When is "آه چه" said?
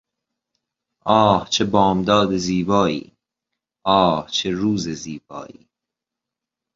1.05-1.65, 3.85-4.49